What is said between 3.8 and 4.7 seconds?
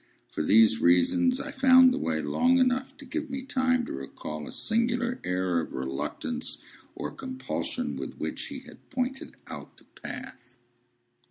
to recall a